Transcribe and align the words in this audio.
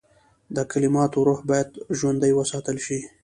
د 0.55 0.57
کلماتو 0.71 1.19
روح 1.27 1.39
باید 1.49 1.69
ژوندی 1.97 2.31
وساتل 2.35 2.77
شي. 2.85 2.99